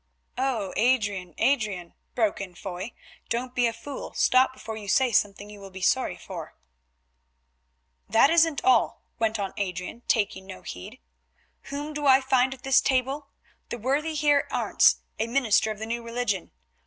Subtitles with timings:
[0.39, 0.73] "Oh!
[0.77, 2.93] Adrian, Adrian," broke in Foy,
[3.29, 6.55] "don't be a fool; stop before you say something you will be sorry for."
[8.09, 10.99] "That isn't all," went on Adrian, taking no heed.
[11.65, 13.27] "Whom do I find at this table?
[13.69, 16.49] The worthy Heer Arentz, a minister of the New Religion.